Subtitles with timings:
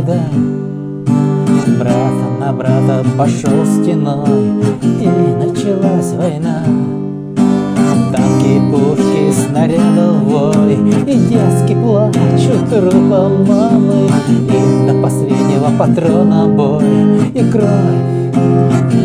[0.00, 0.20] случилась беда.
[1.78, 5.08] Брат на брата пошел стеной, и
[5.38, 6.64] началась война.
[8.12, 10.74] Танки, пушки, снаряды вой,
[11.06, 16.84] и детски плачут трупом мамы, и до последнего патрона бой,
[17.34, 18.34] и кровь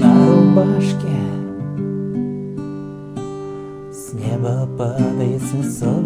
[0.00, 1.18] на рубашке.
[3.92, 5.99] С неба падает свинцовый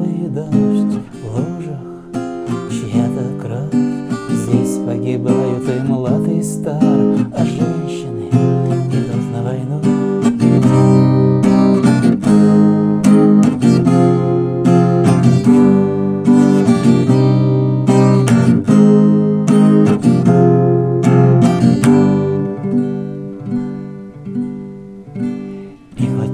[4.54, 9.80] Здесь погибают и млад, и стар А женщины идут на войну.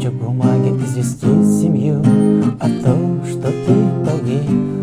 [0.02, 2.02] И бумаги известит семью
[2.60, 3.74] О том, что ты
[4.04, 4.79] погиб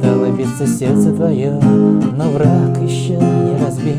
[0.00, 1.52] Перестало биться сердце твое
[2.16, 3.96] Но враг еще не разбит.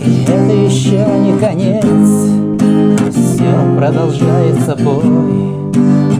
[0.00, 1.84] И это еще не конец.
[3.14, 5.04] Все продолжается бой.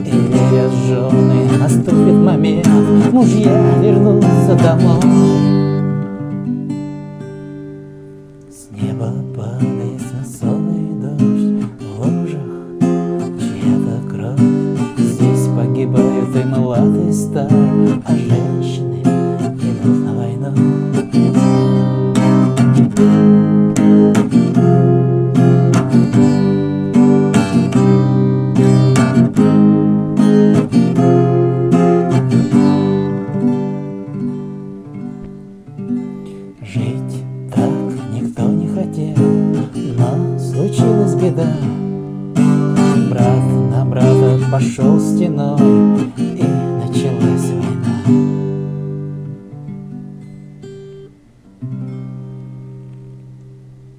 [0.05, 2.67] И верят жены, наступит момент
[3.11, 5.01] Мужья вернутся домой.
[8.51, 14.97] С неба падает свинцовый дождь В лужах чья-то кровь.
[14.97, 17.49] Здесь погибают и и стар
[18.05, 18.42] А женщины
[41.23, 41.47] беда.
[43.09, 45.57] Брат на брата пошел стеной,
[46.17, 47.32] и началась